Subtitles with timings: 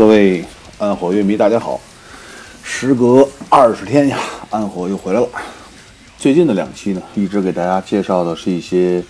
[0.00, 0.42] 各位
[0.78, 1.78] 暗火乐迷，大家好！
[2.62, 5.28] 时隔二十天呀，暗火又回来了。
[6.16, 9.04] 最近的两期呢，一直给大家介绍的是一些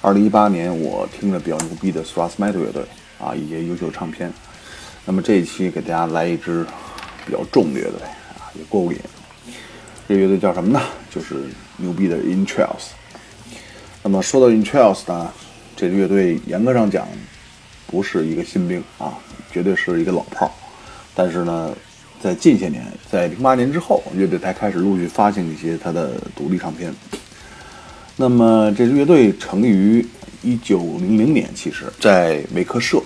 [0.00, 2.82] 2018年我听着比较牛逼的 thrash metal 乐队
[3.18, 4.32] 啊，一些优秀唱片。
[5.04, 6.64] 那么这一期给大家来一支
[7.26, 8.00] 比较重的乐队
[8.38, 8.98] 啊，也过过瘾。
[10.08, 10.80] 这乐队叫什么呢？
[11.10, 11.34] 就是
[11.76, 12.92] 牛逼的 In Trails。
[14.02, 15.30] 那么说到 In Trails 呢，
[15.76, 17.06] 这个乐队严格上讲
[17.86, 19.12] 不是一个新兵啊，
[19.52, 20.52] 绝对是一个老炮儿。
[21.14, 21.74] 但是呢，
[22.20, 26.94] 在近些年，在零八年之后，乐队才开始陆续发行一些他的独立唱片。
[28.16, 30.06] 那么这支乐队成立于
[30.42, 32.98] 一九零零年，其实在韦克舍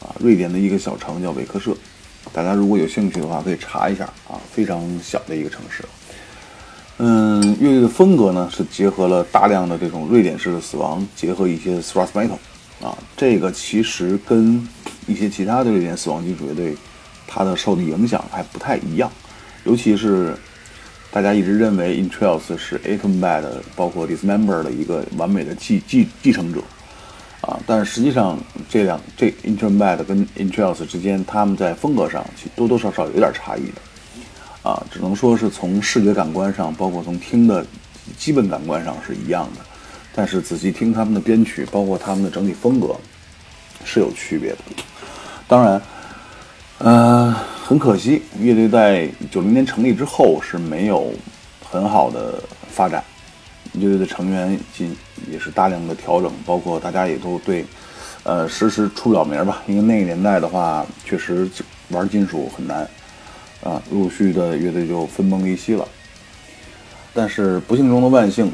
[0.00, 1.76] 啊，瑞典的一个小城叫韦克舍。
[2.32, 5.84] 大家如果有兴趣的话，可以查一下啊，非常小的一个城市。
[6.98, 12.38] 嗯，乐队的风格呢是结合了大量的这种瑞典式的死亡，结合一些 thrash metal
[12.80, 14.66] 啊，这个其实跟
[15.06, 16.76] 一些其他的瑞典死亡金属乐队，
[17.26, 19.10] 它的受的影响还不太一样。
[19.64, 20.34] 尤其是
[21.10, 23.44] 大家一直认为 In Trails 是 Atom Bad
[23.76, 26.60] 包括 Dismember 的一个完美的继继继承者
[27.42, 28.38] 啊，但实际上
[28.68, 33.80] 这两这 intrambad 跟 In Trails 之间，他们在风格上其实多多少少有点差异的。
[34.62, 37.64] 啊，只能说是从视觉感官上，包括从听的
[38.18, 39.64] 基本感官上是一样的，
[40.14, 42.94] 但是仔细听他们的编曲，包括他们的整体风格
[43.86, 44.58] 是有区别的。
[45.50, 45.82] 当然，
[46.78, 47.34] 呃，
[47.66, 51.12] 很可惜，乐队在九零年成立之后是没有
[51.68, 53.02] 很好的发展，
[53.72, 54.96] 乐队的成员进
[55.28, 57.66] 也是大量的调整，包括大家也都对，
[58.22, 61.50] 呃，时时出不了名吧，因为那个年代的话，确实
[61.88, 62.88] 玩金属很难。
[63.64, 65.86] 啊，陆续的乐队就分崩离析了。
[67.12, 68.52] 但是不幸中的万幸，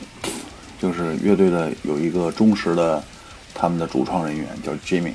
[0.81, 3.05] 就是乐队的有一个忠实的
[3.55, 5.13] 他们的主创人员叫 Jimmy，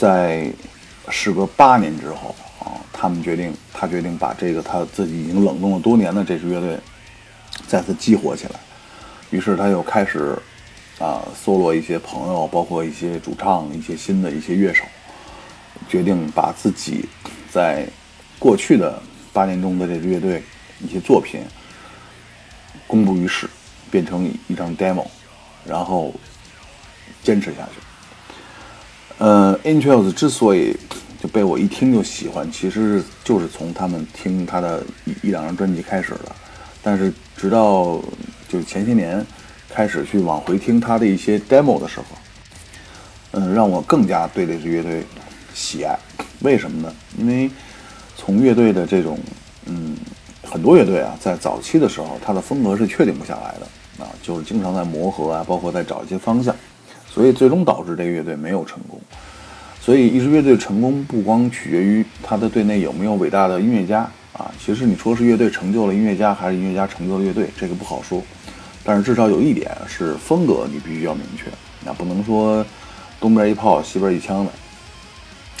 [0.00, 0.50] 在
[1.10, 6.78] 时隔八年之后啊，他们决定，他决定把这个他自己已经冷冻了多年的这支乐队
[7.66, 8.52] 再次激活起来。
[9.28, 10.38] 于是他又开始
[10.98, 14.84] 啊，搜罗一些朋友，包括一些主唱、一些新的一些乐手，
[15.86, 17.06] 决定把自己
[17.52, 17.86] 在
[18.38, 19.02] 过去的
[19.34, 20.42] 八年中的这支乐队
[20.78, 21.42] 一些作品
[22.86, 23.46] 公布于世，
[23.90, 25.06] 变成一张 demo，
[25.66, 26.14] 然后
[27.22, 27.89] 坚持下去。
[29.20, 30.74] 呃 i n t r a l s 之所以
[31.22, 36.32] 就被我一听就喜欢，其实就是从他们听他的一一两张专辑开始的。
[36.82, 38.00] 但是直到
[38.48, 39.22] 就前些年
[39.68, 42.06] 开始去往回听他的一些 demo 的时候，
[43.32, 45.04] 嗯，让我更加对这支乐队
[45.52, 45.98] 喜爱。
[46.40, 46.94] 为什么呢？
[47.18, 47.50] 因为
[48.16, 49.18] 从乐队的这种，
[49.66, 49.94] 嗯，
[50.42, 56.56] 很多乐队啊，在早期的时候，它的风格是确定不下来的啊，就是经常在磨合啊，包括在找一些方向，
[57.12, 59.00] 所以最终导致这个乐队没有成功。
[59.80, 68.22] 所以一支乐队成功不光取决于他的队内有没有伟大的音乐家啊，其实你说是乐队成就了音乐家，还是音乐家成就了乐队，这个不好说。
[68.84, 71.44] 但是至少有一点是风格你必须要明确，
[71.84, 72.64] 那不能说
[73.18, 74.50] 东边一炮西边一枪的。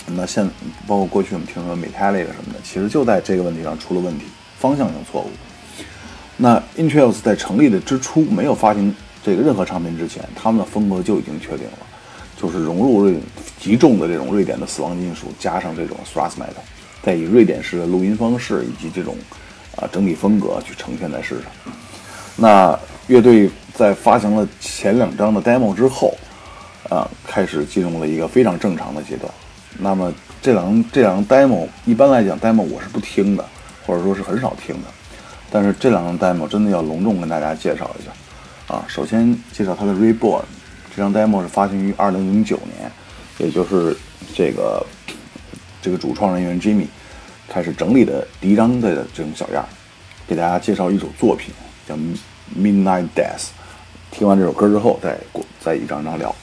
[0.06, 0.48] 那现
[0.86, 4.24] 包括过去我们听说 Metallic 什么的，其实就在这个问题上出了问题，
[4.58, 5.30] 方向性错误。
[6.36, 11.78] 那 i n t r a l s 在成立的之初，没有发行这个任何唱片之前，他们的风格就已经确定了，
[12.40, 13.14] 就是融入瑞
[13.60, 16.62] 极重的这种瑞典的死亡金属，加上这种 thrash metal，
[17.02, 19.16] 再以瑞典式的录音方式以及这种
[19.76, 21.72] 啊整体风格去呈现在世上。
[22.36, 22.78] 那
[23.08, 26.14] 乐队在发行了前两张的 demo 之后，
[26.88, 29.30] 啊，开始进入了一个非常正常的阶段。
[29.78, 33.44] 那么这两这两张 demo，一般来讲 demo 我是不听的，
[33.86, 34.88] 或者说是很少听的。
[35.50, 38.10] 但是这两张 demo 真的要隆重跟大家介绍一下
[38.70, 38.84] 啊！
[38.86, 40.42] 首先介绍它的 Reborn，
[40.94, 42.90] 这张 demo 是发行于二零零九年，
[43.38, 43.96] 也就是
[44.32, 44.86] 这个
[45.82, 46.86] 这个主创人员 Jimmy
[47.48, 49.68] 开始整理的第一张的这种小样，
[50.28, 51.52] 给大家介绍一首作品
[51.88, 51.96] 叫
[52.56, 53.48] Midnight Death。
[54.12, 56.34] 听完这首歌之后，再过再一张张聊。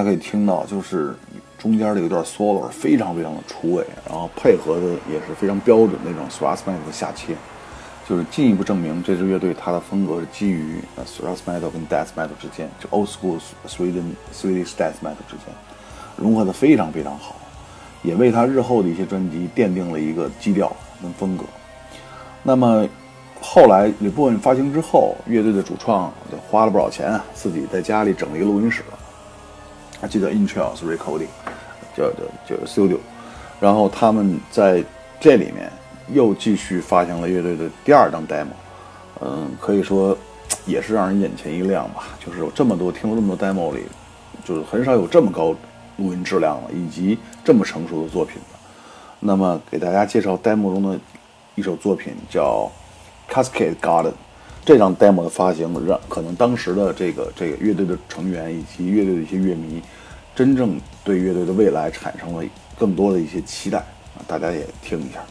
[0.00, 1.14] 大家可以听到，就是
[1.58, 7.34] 中间的有一段 solo 非常非常的出位，然后配合的也是非常标准那种 thrash metal 的下切，
[8.08, 13.38] 就是进一步证明这支乐队它的风格是基于 thrash metal 跟 death metal 之间，就 old school
[13.68, 15.54] Sweden Swedish death metal 之间
[16.16, 17.36] 融合的非常非常好，
[18.02, 21.44] 也为他日后的一些专辑奠定了一个基调跟风格。
[22.42, 22.88] 那么。
[23.42, 28.82] 后来这部分发行之后，乐队的主创就花了不少钱啊，自己在家里整了一个录音室，
[30.00, 31.28] 啊，记得 Intrails Recording，
[31.96, 32.98] 叫叫叫 Studio。
[33.60, 34.84] 然后他们在
[35.18, 35.70] 这里面
[36.12, 38.46] 又继续发行了乐队的第二张 demo，
[39.20, 40.16] 嗯，可以说
[40.66, 42.08] 也是让人眼前一亮吧。
[42.24, 43.84] 就是有这么多听了这么多 demo 里，
[44.44, 45.54] 就是很少有这么高
[45.96, 48.58] 录音质量了，以及这么成熟的作品的。
[49.20, 50.98] 那么给大家介绍 demo 中的
[51.54, 52.70] 一首作品叫。
[53.32, 54.14] Cascade Garden
[54.64, 59.82] 这张 demo 的发行，让可能当时的这个这个乐队的成员以及乐队的一些乐迷，
[60.34, 62.44] 真正对乐队的未来产生了
[62.78, 64.20] 更多的一些期待啊！
[64.28, 65.24] 大家也听一下。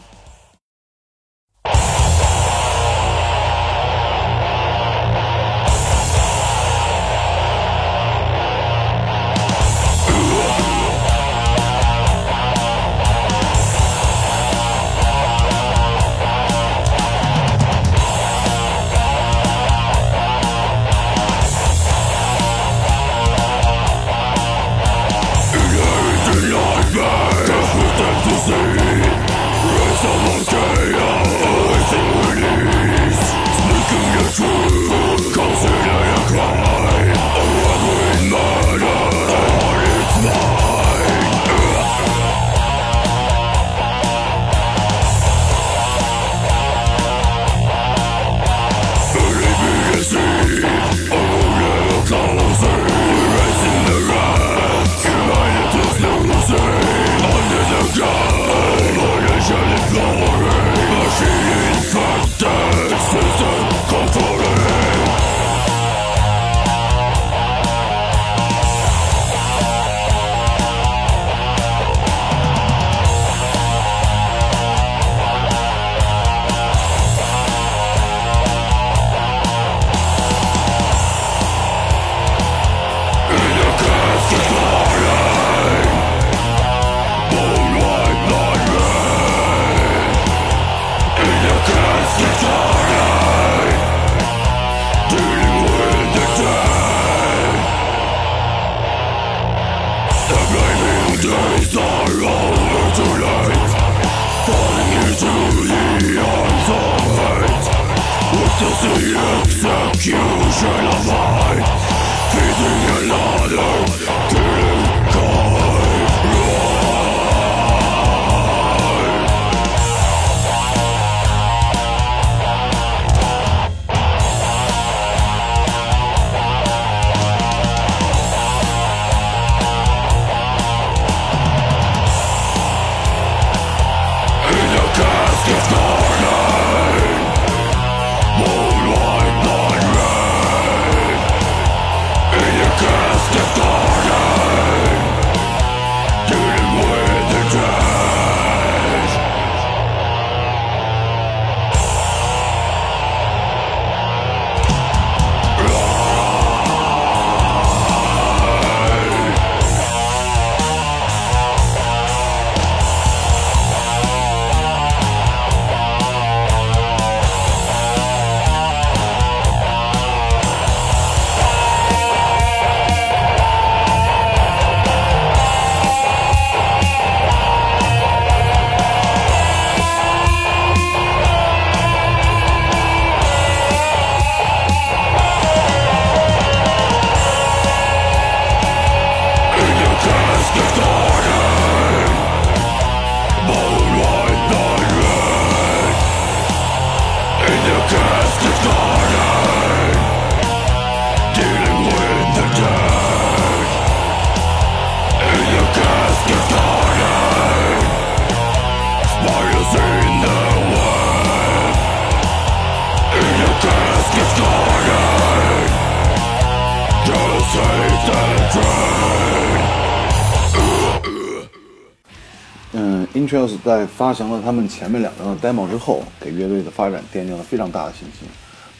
[224.10, 228.28] 发行了他们前面两张的 demo 之后，给乐队的发展奠定了非常大的信心。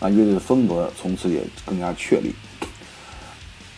[0.00, 2.34] 那乐队的风格从此也更加确立。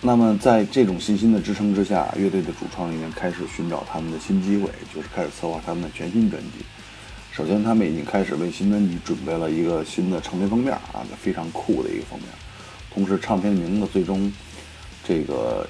[0.01, 6.65] 那么在这种信心的支撑之下，乐队的主创人员开始寻找他们的新机会，就是开始策划他们的全新专辑。
[7.33, 12.29] 首先，他们已经开始为新专辑准备了一个新的唱片封面啊，非常酷的一个封面。
[12.95, 14.33] 同时，唱片名字最终
[15.05, 15.69] 这个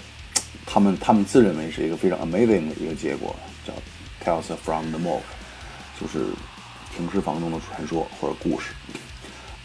[0.64, 3.34] 他们他们自认为是一个非常 amazing 的一个结果，
[3.66, 3.72] 叫
[4.24, 5.22] Tales from the Morgue，
[6.02, 6.26] 就是
[6.96, 8.72] 停尸房中的传说或者故事。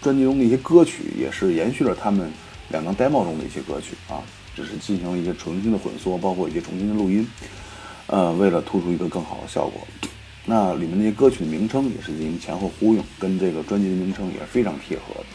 [0.01, 2.32] 专辑中的一些歌曲也是延续了他们
[2.70, 4.22] 两张 demo 中的一些歌曲啊。
[4.56, 7.27] 只是进行了一些重新的混缩，包括一些重新的录音，
[8.08, 9.88] 呃，为了突出一个更好的效果。
[10.46, 15.25] 那里面那些歌曲的名称也是进行前后呼应，跟这个专辑的名称也是非常贴合的。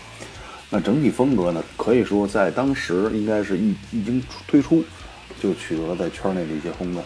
[0.71, 4.83] 那整体风格呢，可以说在当时应该是一一经推出
[5.41, 7.01] 就取得了在圈内的一些轰动。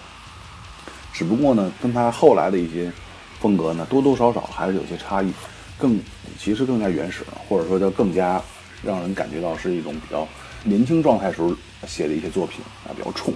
[1.13, 2.91] 只不过呢，跟他后来的一些
[3.41, 5.33] 风格呢，多多少少还是有些差异，
[5.79, 6.01] 更
[6.39, 8.43] 其实更加原始，或者说叫更加
[8.83, 10.27] 让人感觉到是一种比较
[10.65, 11.55] 年轻状态时候。
[11.87, 13.33] 写的一些作品啊，比较冲，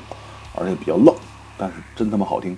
[0.57, 1.15] 而且比较愣，
[1.59, 2.57] 但是真他妈好听。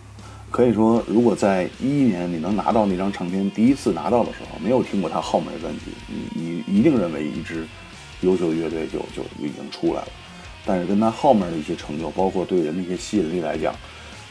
[0.51, 7.67] 可以说，如果在一一年你能拿到那张唱片，第一次拿到的时候，没有听过他后面的专辑，你你一定认为一支
[8.21, 10.09] 优秀的乐队就就已经出来了。
[10.65, 13.75] 但是跟他后面的一些成就，包括对人的一些吸引力来讲，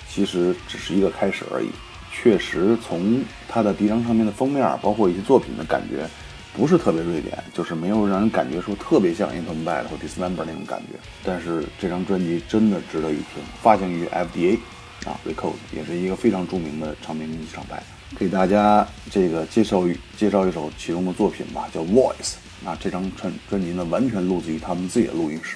[0.10, 1.68] 其实只是一个开始而已。
[2.12, 6.08] 确实，从他的第一张唱片的封面，包括一些作品的感觉。
[6.54, 11.00] 不是特别瑞典，就是没有让人感觉说特别像 Into the Bad 或 Dismember 那种感觉。
[11.24, 14.60] 但是这张专辑真的值得一听，发行于 FDA
[15.06, 17.82] 啊，Record 也是一个非常著名的唱片公司厂牌。
[18.20, 19.86] 给大家这个介绍
[20.18, 22.34] 介绍一首其中的作品吧，叫 Voice。
[22.66, 25.56] 那这张专专辑呢，完全录自于他们自己的录音室，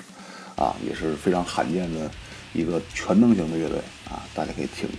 [0.55, 2.09] 啊，也是非常罕见的
[2.53, 4.97] 一个全能型的乐队啊，大家可以听听。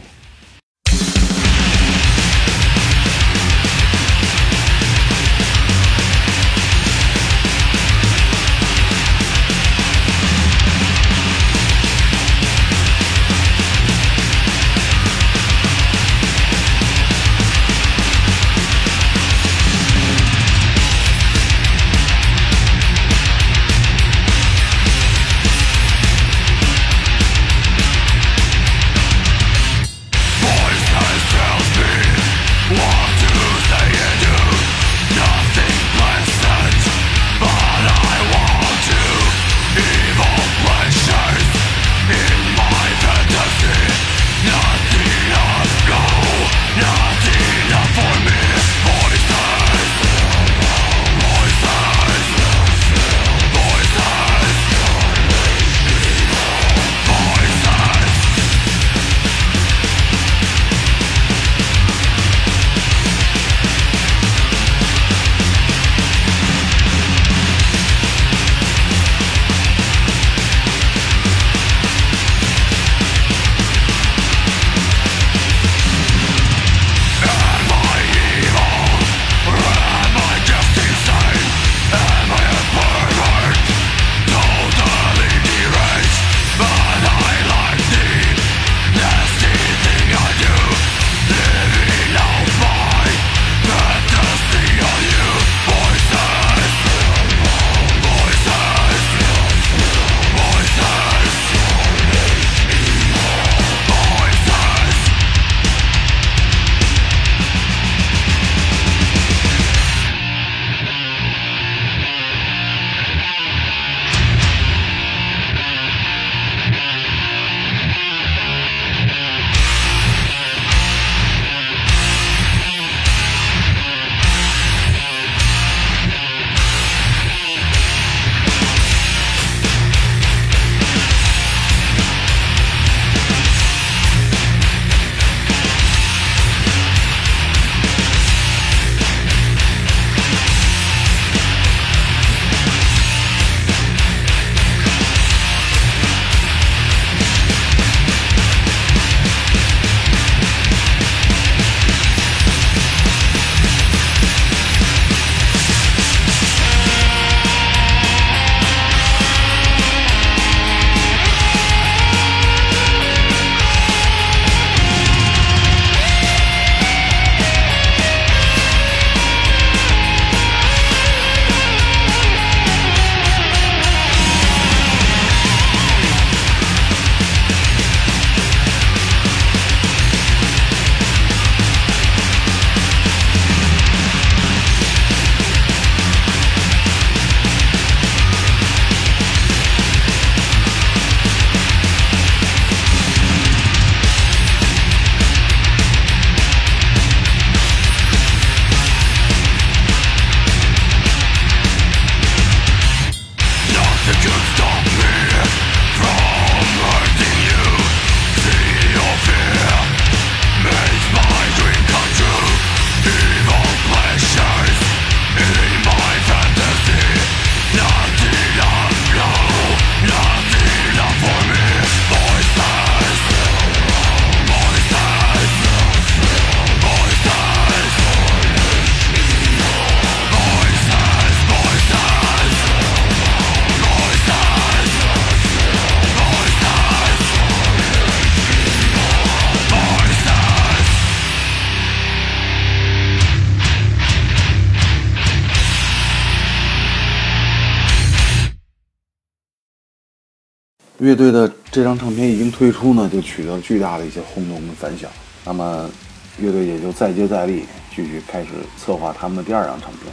[251.06, 255.08] 乐队的这张唱片一经推出呢，就取得了巨大的一些轰动跟反响。
[255.44, 255.88] 那么，
[256.36, 257.62] 乐队也就再接再厉，
[257.94, 260.12] 继续开始策划他们的第二张唱片，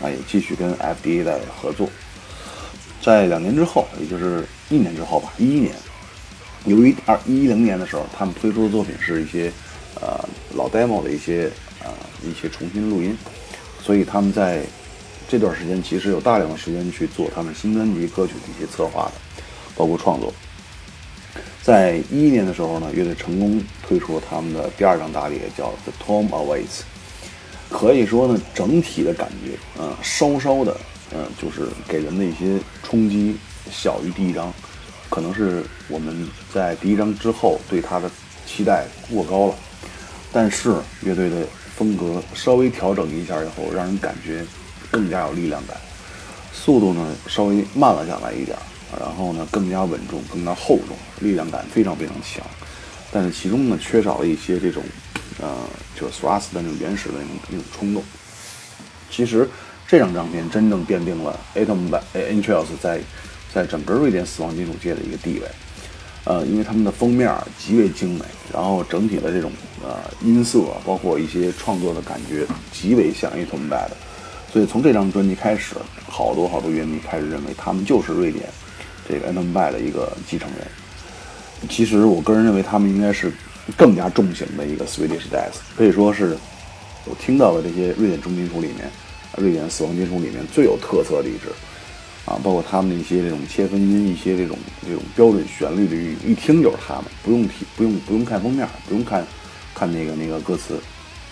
[0.00, 1.86] 啊，也继续跟 FDA 在合作。
[3.02, 5.74] 在两年之后，也就是一年之后吧，一一年，
[6.64, 9.52] 由于二一零年的时候，他们推出的作品是一些
[10.00, 10.18] 呃
[10.54, 11.50] 老 demo 的一些
[11.84, 11.90] 呃
[12.26, 13.14] 一些重新录音，
[13.82, 14.62] 所以他们在
[15.28, 19.20] 这段时间其实有大量的时间去做他们新专辑歌曲的一些策划的。
[19.76, 20.32] 包括创作，
[21.62, 26.80] 在一一年的时候呢，乐队成功推出了他们的第二张大碟，叫《The Tom Awaits》。
[27.70, 30.76] 可以说呢，整体的感觉，嗯，稍稍的，
[31.14, 33.36] 嗯，就是给人的一些冲击
[33.70, 34.52] 小于第一张，
[35.08, 38.10] 可能是我们在第一张之后对他的
[38.46, 39.54] 期待过高了。
[40.30, 44.44] 但是乐队的风格稍微调整一下以后，让人感觉
[44.90, 45.76] 更加有力量感，
[46.52, 48.56] 速度呢稍微慢了下来一点。
[48.98, 52.44] 然后呢，更加稳重，更加厚重，力量感非常非常强。
[53.10, 54.82] 但是其中呢，缺少了一些这种，
[55.40, 55.56] 呃，
[55.94, 58.02] 就是 thrust 的那种原始的那种那种冲动。
[59.10, 59.48] 其实
[59.86, 63.00] 这张唱片真正奠定了 Atom by Intrals 在
[63.52, 65.46] 在整个瑞典死亡金属界的一个地位。
[66.24, 69.50] 呃，因为他们的封面极为精美，然后整体的这种
[69.82, 73.96] 呃音色，包括一些创作的感觉，极为像 Atom by 的。
[74.52, 75.74] 所以从这张专辑开始，
[76.08, 78.48] 好多好多乐迷开始认为他们就是瑞典。
[79.12, 80.66] 这个 Atom by 的一个继承人，
[81.68, 83.30] 其实我个人认为他们应该是
[83.76, 86.34] 更加重型的一个 Swedish Death，可以说是
[87.04, 88.90] 我听到的这些瑞典重金属里面，
[89.36, 91.52] 瑞典死亡金属里面最有特色的一支。
[92.24, 99.26] 啊，包括他们的一些这种切分音，一些这种这种标准旋律的一听就是他们，不用提，不用不用看封面，不用看
[99.74, 100.78] 看那个那个歌词，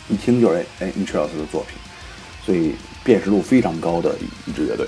[0.09, 1.79] 一听就是哎 i n t r e s 的作品，
[2.45, 4.17] 所以辨识度非常高的
[4.49, 4.85] 一支乐队。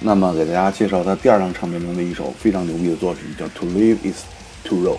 [0.00, 4.24] 那么，给大家介绍他第二张唱片中的一首非常牛逼的作品，叫《To Live Is
[4.64, 4.96] To Road》。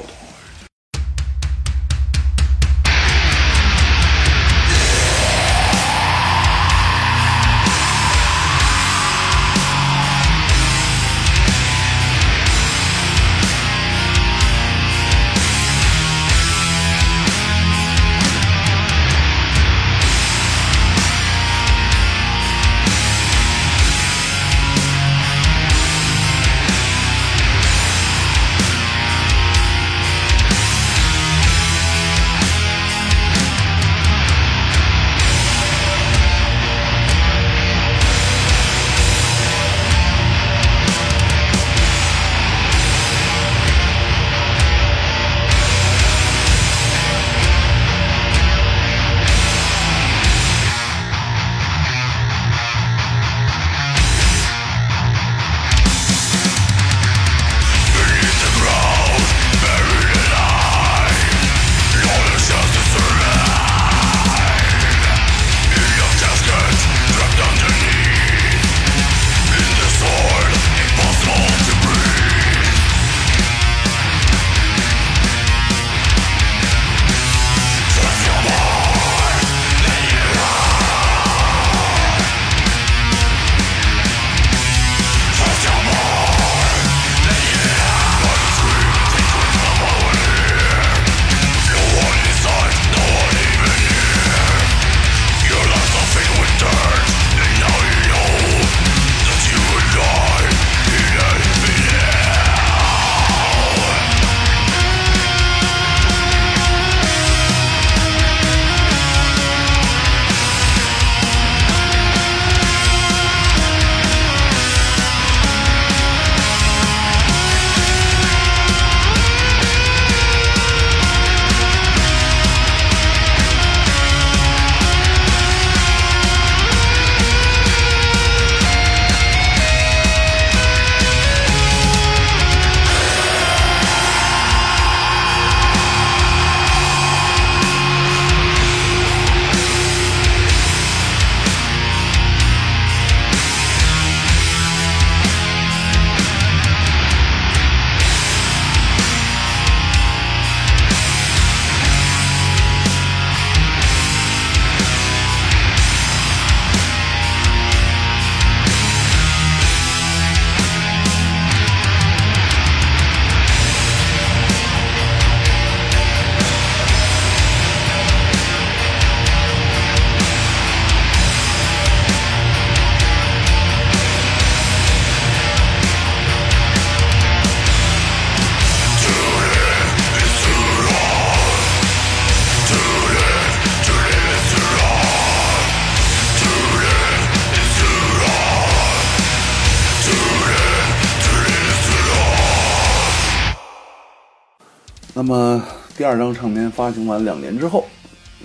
[195.99, 197.85] 第二张唱片发行完两年之后，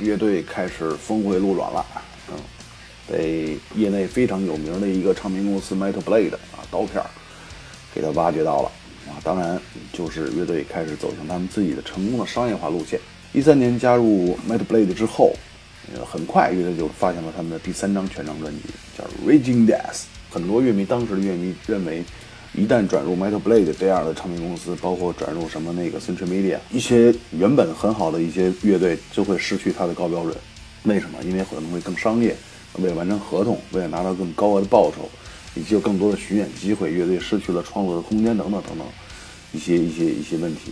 [0.01, 1.87] 乐队开始峰回路转了，
[2.29, 2.35] 嗯，
[3.09, 7.07] 被业内非常有名的一个唱片公司 Metal Blade 啊刀片儿
[7.95, 8.73] 给他挖掘到了
[9.07, 9.57] 啊，当然
[9.93, 12.99] 就是乐队开始走向他们自己的成功的商业化路线。
[13.33, 15.33] 一三年加入 Metal Blade 之后，
[15.95, 18.63] 呃，很快乐队就发行了他们的第三张全长专辑，
[18.99, 20.07] 叫 Raging Death。
[20.29, 22.03] 很多乐迷当时的乐迷认为。
[22.57, 30.37] 一旦转入 Metal Blade 这样的唱片公司，包括转入什么那个 Century Media，一些原本很好的一些乐队就会失去它的高标准。
[30.85, 31.19] 为什么？
[31.25, 32.37] 因为可能会更商业，
[32.75, 35.11] 为了完成合同，为了拿到更高额的报酬，
[35.57, 38.87] 以及有更多的巡演机会，乐队失去了创作的空间等等等等
[39.53, 40.71] 一些一些一些问题。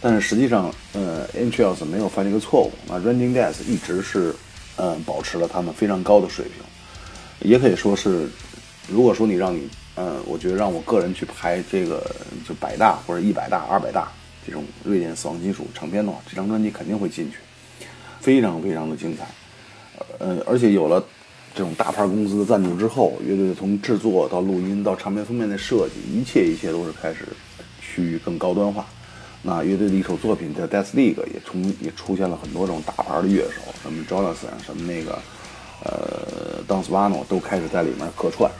[0.00, 2.72] 但是实际上，呃 e n t r i l s 没有犯这个错误。
[2.88, 4.34] 那 Running Death 一直是，
[4.74, 8.28] 嗯，保持了他们非常高的水平，也可以说是，
[8.88, 9.68] 如果说你让你。
[9.96, 12.04] 嗯，我觉得让我个人去排这个
[12.46, 14.12] 就百大或者一百大、二百大
[14.46, 17.38] 这种瑞典死亡金属唱片的话，这张专辑肯定会进去，
[18.20, 19.26] 非常非常的精彩。
[20.18, 21.02] 呃，而且有了
[21.54, 27.26] 这种大牌公司的赞助之后，乐队从制作到录音到唱片封面的设计，一切一切都是开始
[27.80, 28.84] 趋于更高端化。
[29.42, 35.18] 那乐队的一首作品叫《Death League》，也从也出现了很多这种大牌的乐手，什么 Jonas 啊什么那个
[35.84, 38.50] 呃 d a n s v a n o 都开始在里面客串。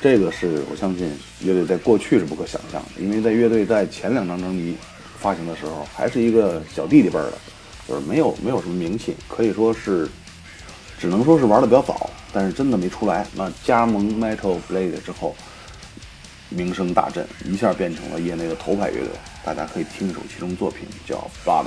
[0.00, 4.76] 这个是我相信乐队在过去是不可想象的，因为在乐队在前两张专辑
[5.18, 7.32] 发行的时候，还是一个小弟弟辈的，
[7.88, 10.08] 就是没有没有什么名气，可以说是
[10.98, 13.26] 只能说是玩的比较早，但是真的没出来。
[13.34, 15.34] 那加盟 Metal Blade 之后，
[16.50, 19.08] 名声大振，一下变成了业内的头牌乐队。
[19.44, 21.16] 大家可以听一首其中作品，叫
[21.48, 21.66] 《Blood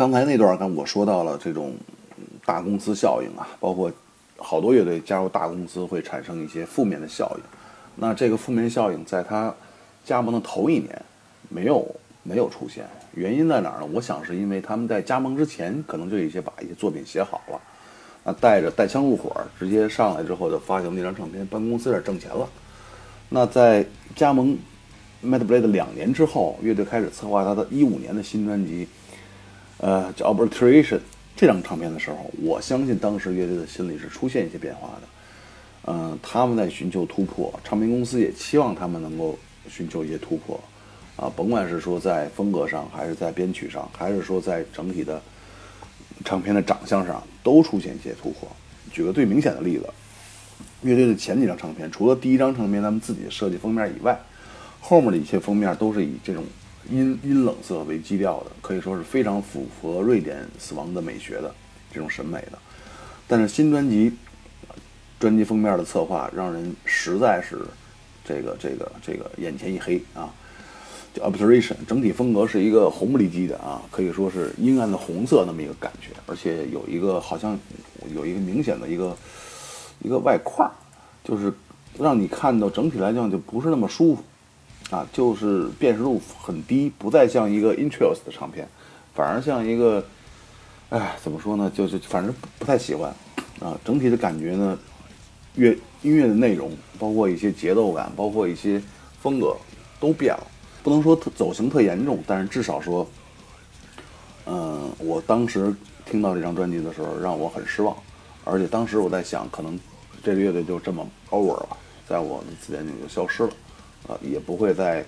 [0.00, 1.74] 刚才那段，刚我说到了这种
[2.46, 3.92] 大公司效应啊，包括
[4.38, 7.42] 好多乐队加入大公司会产生一些负面的效应。
[7.96, 9.54] 那这个负面效应在他
[10.02, 11.02] 加盟的头一年
[11.50, 11.86] 没有
[12.22, 13.86] 没有出现，原因在哪儿呢？
[13.92, 17.60] 我想是因为他们在加盟之前可能就已经把一些作品写好了，
[18.24, 22.48] 那带着带枪入伙，直接上来之后就发行那张唱片，帮公司这挣钱了。
[23.28, 23.84] 那在
[24.16, 24.56] 加盟
[25.22, 28.88] Mad Blade 两年之后，乐队开始策划他的一五年的新专辑。
[29.80, 30.96] 呃，叫《Obliteration》
[31.34, 35.02] 这张唱片的时候，我相信当时乐队的心里是出现一些变化的。
[35.86, 39.38] 嗯，他们在寻求突破，唱片公司也期望他们能够
[39.70, 40.60] 寻求一些突破。
[41.16, 45.20] 啊，甭管是说在风格上，还是在编曲上，还是说在整体的
[46.26, 48.46] 唱片的长相上，都出现一些突破。
[48.92, 49.88] 举个最明显的例子，
[50.82, 54.18] 乐队的前几张唱片，除了第一张唱片他们自己设计封面以外，
[54.78, 56.44] 后面的一些封面都是以这种。
[56.90, 61.54] 阴阴冷色为基调的，可以说是非常符合瑞典死亡的美学的
[61.92, 62.58] 这种审美的。
[63.28, 64.12] 但是新专辑
[65.18, 67.58] 专辑封面的策划让人实在是
[68.24, 70.32] 这个这个这个眼前一黑啊！
[71.12, 77.58] 叫 Observation，整体风格是一个红不离叽的啊，可以说是阴暗的红色那么一个感觉，而且有一个好像
[78.14, 79.16] 有一个明显的一个
[80.02, 80.68] 一个外块，
[81.24, 81.52] 就是
[81.98, 84.22] 让你看到整体来讲就不是那么舒服。
[84.90, 88.68] 啊，就是辨识度很低，不再像一个 interest 的唱片，
[89.14, 90.04] 反而像一个，
[90.88, 91.70] 哎，怎么说呢？
[91.74, 93.14] 就是反正不太喜欢。
[93.60, 94.78] 啊，整体的感觉呢，
[95.54, 98.82] 乐音乐的内容，包括一些节奏感，包括一些
[99.20, 99.54] 风格，
[100.00, 100.46] 都变了。
[100.82, 103.06] 不能说特走形特严重，但是至少说，
[104.46, 105.74] 嗯，我当时
[106.06, 107.94] 听到这张专辑的时候，让我很失望。
[108.44, 109.78] 而且当时我在想，可能
[110.24, 111.76] 这个乐队就这么 over 了，
[112.08, 113.50] 在我的字典里就消失了。
[114.08, 115.04] 呃，也不会再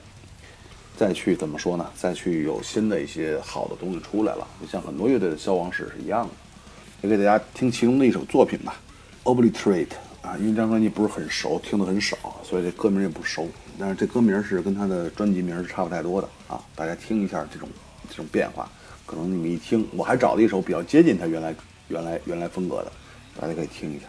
[0.97, 1.91] 再去怎么说呢？
[1.97, 6.31] 再去有新的一些好的东西出来了，就像很多乐队的消亡史是一样的。
[7.03, 8.77] 也给大家听其中的一首作品吧，
[9.29, 9.87] 《Obliterate》
[10.21, 13.49] 啊，因为这张专辑不是很熟，听的很少，所以这歌名也不熟。
[13.79, 17.69] 但是这歌名是跟他的专辑名是差不太多的啊，大家听一下这种
[18.09, 18.71] 这种变化。
[19.05, 21.53] 可能你们一听，我还找了一首比较接近他原来
[21.89, 22.93] 原来原来风格的，
[23.41, 24.07] 大家可以听一下。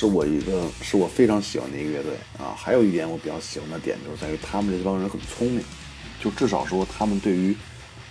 [0.00, 2.56] 是我一个是我非常喜欢的一个乐队啊。
[2.56, 5.62] 还有一点我比较喜欢的点就是在于他们这帮人很聪明，
[6.18, 7.54] 就至少说他们对于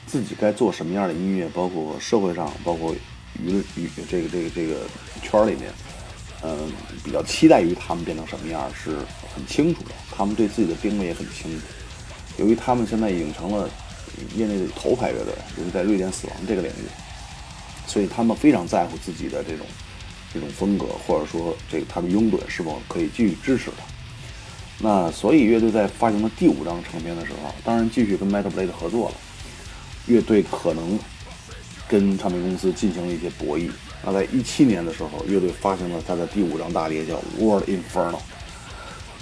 [0.06, 2.94] 自己该做什么样的音乐，包括社会上，包括
[3.42, 4.82] 娱乐娱这个这个这个
[5.24, 5.74] 圈里面，
[6.44, 6.72] 嗯，
[7.04, 8.98] 比较期待于他们变成什么样是
[9.34, 9.90] 很清楚的。
[10.16, 11.66] 他们对自己的定位也很清楚。
[12.38, 13.68] 由于他们现在已经成了
[14.36, 16.86] 业内的头牌乐队，尤其在瑞典死亡这个领域，
[17.88, 19.66] 所以他们非常在乎自己的这种。
[20.34, 23.84] 这种风格，或者说这个他的拥趸是否可以继续支持他？
[24.82, 29.16] 那所以乐队在发行了第五张唱片的时候，当然继续跟 Metal Blade 合作了。
[30.08, 30.98] 乐队可能
[31.88, 33.70] 跟唱片公司进行了一些博弈。
[34.04, 38.18] 那在一七年的时候，乐队发行了他的第五张大碟，叫《World Inferno》。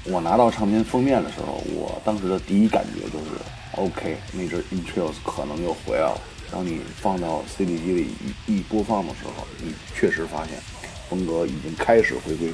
[0.06, 3.32] 我拿到唱片封面的时候，我当时的第一感觉就是
[3.76, 6.22] ：OK，那只 i n t r i l s 可能又回来了。
[6.50, 8.08] 当你放到 CD 机里
[8.48, 10.62] 一一播放的时候，你确实发现。
[11.10, 12.50] 风格已经开始回归，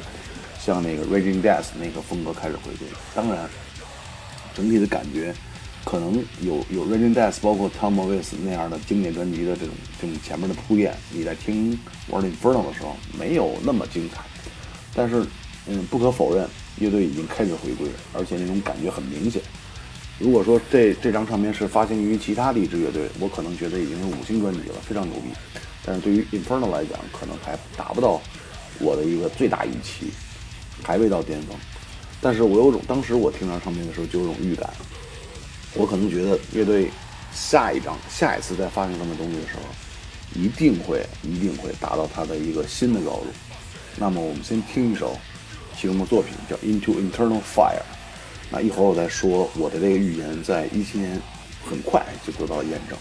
[0.59, 2.87] 像那个 Raging Death 那个风格开始回归。
[3.13, 3.49] 当然，
[4.55, 5.33] 整体的感觉
[5.83, 10.95] 可能有有 Raging Death，包括 Tom Morris 那样的经典专辑的这种这种前面的铺垫。
[11.11, 11.77] 你在听
[12.09, 14.21] World Inferno 的时候，没有那么精彩。
[14.95, 15.25] 但是，
[15.67, 16.47] 嗯，不可否认，
[16.77, 19.41] 乐队已经开始回归，而且那种感觉很明显。
[20.19, 25.29] 如果说这这张唱片是发行于其他的一支乐队，我可能觉得已经是五星专辑了，非常牛逼。
[25.83, 28.21] 但是对于 Inferno 来讲，可能还达不到。
[28.79, 30.11] 我的一个最大预期
[30.83, 31.55] 还未到巅峰，
[32.21, 34.69] 但是我有种当时我听这张唱片的时候就有种预感，
[35.73, 36.89] 我可能觉得乐队
[37.33, 43.27] 下一张、下一次再发行这么东西的时候，一定会、一定会达到它的一个新的高度。
[43.97, 45.17] 那么我们先听一首
[45.77, 47.79] 其中的作品，叫《Into Internal Fire》。
[48.51, 51.21] 那一会儿我再说我的这个预言，在一七年
[51.63, 52.97] 很快就得到了验证。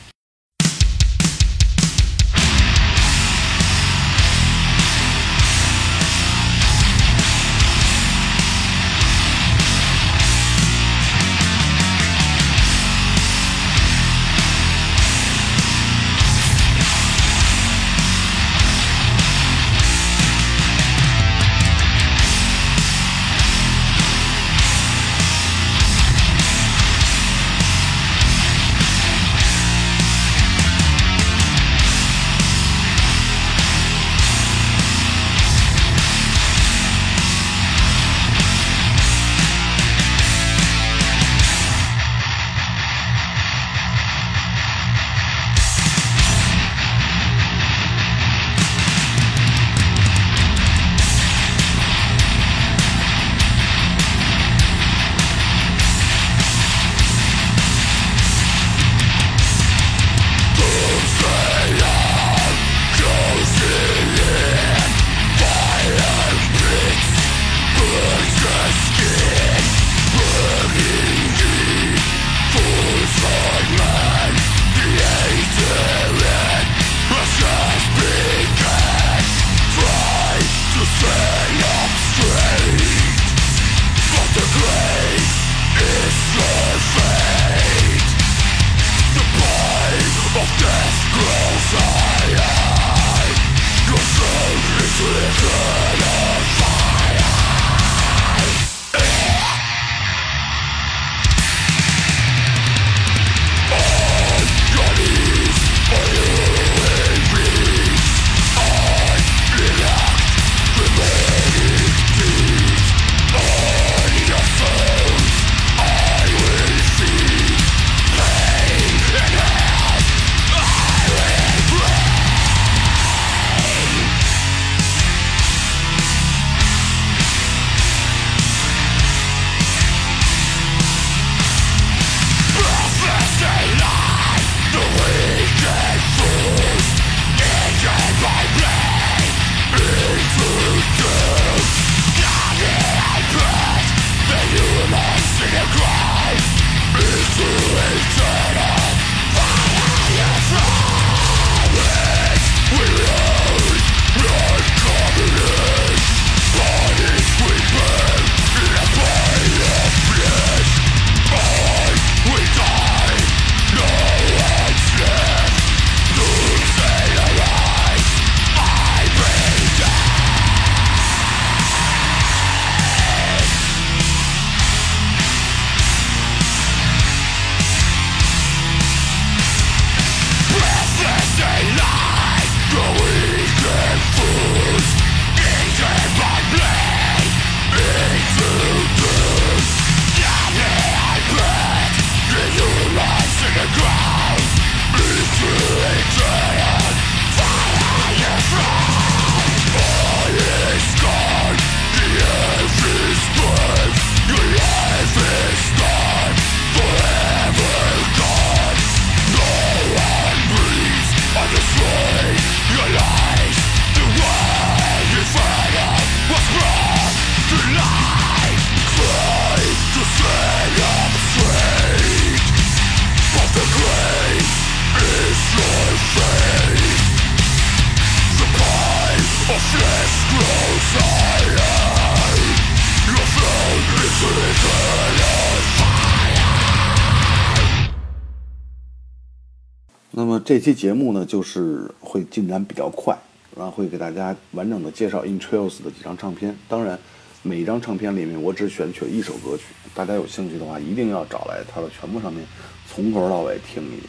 [240.44, 243.16] 这期节目呢，就是会进展比较快，
[243.56, 246.56] 然后会给大家完整的介绍 In Trails 的几张唱片。
[246.68, 246.98] 当然，
[247.42, 249.64] 每一张唱片里面我只选取了一首歌曲，
[249.94, 252.44] 大家有兴趣的话，一定要找来它的全部唱片，
[252.88, 254.02] 从头到尾听一遍。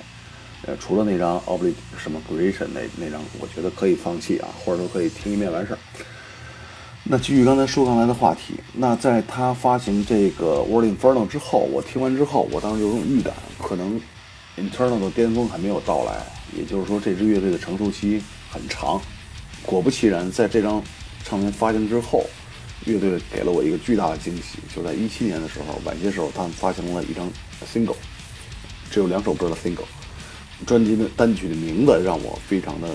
[0.66, 5.80] 呃，除了那张 Obli 什么 Creation 那那张，我觉得可以放弃啊，或者说可以听一遍完事儿。
[7.04, 14.00] 那继续刚才说刚才的话题，那在他发行这个 World Inferno 之后，我听完之后，我当时有种预感，可能
[14.56, 16.22] Internal 的巅峰还没有到来，
[16.56, 19.02] 也就是说这支乐队的成熟期很长。
[19.66, 20.84] 果不其然，在这张
[21.24, 22.26] 唱片发行之后，
[22.86, 27.32] 乐队给了我一个巨大的惊喜，就在一七年的时候，晚些时候他们发行了一张
[27.74, 27.96] Single，
[28.92, 29.88] 只有两首歌的 Single。
[30.68, 32.88] 专辑的单曲的名字让我非常的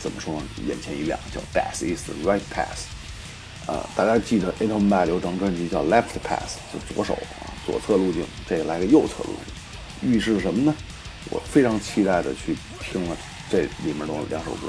[0.00, 0.42] 怎么说呢？
[0.66, 3.68] 眼前一亮，叫《Death Is the Right Path》。
[3.72, 8.24] 啊，大家记得 a t o m b 有张专辑叫《Left Path》，就左手啊，左侧路径。
[8.48, 9.30] 这个来个右侧路
[10.00, 10.74] 径，预示什么呢？
[11.30, 13.16] 我非常期待的去听了
[13.50, 14.68] 这里面的两首歌，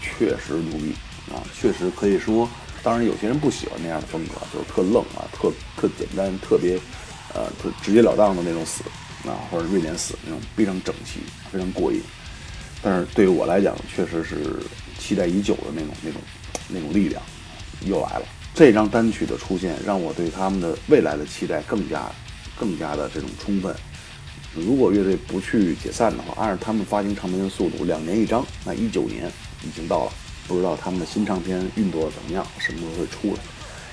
[0.00, 0.94] 确实牛逼
[1.32, 1.42] 啊！
[1.58, 2.48] 确实可以说，
[2.82, 6.78] 当然有些人不喜欢那样的风格，就是特愣啊，特特简单，特别
[7.34, 8.82] 呃，特直截了当的那种死。
[9.26, 11.20] 啊，或者瑞典死那种非常整齐、
[11.52, 12.00] 非常过瘾，
[12.80, 14.56] 但是对于我来讲，确实是
[14.98, 16.18] 期待已久的那种、那种、
[16.68, 17.22] 那种力量
[17.84, 18.22] 又来了。
[18.54, 22.10] 这张单曲的出现，让我对他们的未来的期待更加、
[22.58, 23.76] 更加的这种充分。
[24.54, 29.30] 如果乐队不去解散的话，按照他们发行唱片的速度，两年一张，那一九年
[29.62, 30.12] 已经到了，
[30.48, 33.40] 不知道他们的新唱片运作怎么样，什么时候会出来，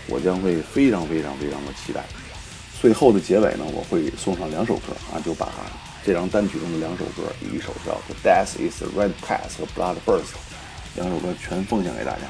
[0.07, 2.03] 我将会非常非常非常的期待。
[2.81, 5.49] 最后的结尾呢，我会送上两首歌啊，就把
[6.05, 10.21] 这张单曲中的两首歌，一首叫做《Death Is Red Path》和《Blood Burst》，
[10.95, 12.21] 两首歌全奉献给大家，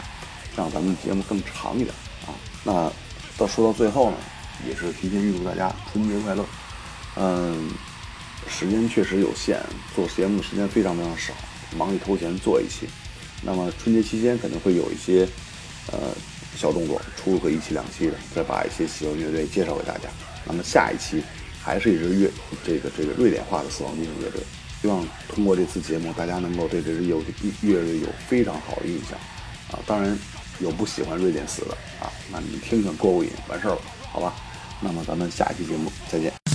[0.55, 1.93] 让咱们节目更长一点
[2.25, 2.35] 啊。
[2.63, 2.91] 那
[3.37, 4.17] 到说到最后呢，
[4.67, 6.45] 也是提前预祝大家春节快乐。
[7.17, 7.71] 嗯，
[8.49, 9.59] 时间确实有限，
[9.95, 11.33] 做节目的时间非常非常少，
[11.77, 12.87] 忙里偷闲做一期。
[13.43, 15.27] 那么春节期间肯定会有一些
[15.91, 16.13] 呃
[16.55, 20.09] 小动作，出个一期两期的，再把一些喜欢乐队介绍给大家。
[20.45, 21.21] 那么下一期
[21.61, 22.31] 还是一支乐，
[22.65, 24.41] 这个这个瑞典化的死亡金属乐队。
[24.81, 27.17] 希望通过这次节目，大家能够对这支乐
[27.61, 29.17] 乐队有非常好的印象
[29.71, 29.79] 啊！
[29.87, 30.17] 当然
[30.59, 33.81] 有不喜欢瑞典死的啊，那你们听听过过瘾，完事儿了，
[34.11, 34.35] 好吧？
[34.79, 36.46] 那么咱们下一期节目再见。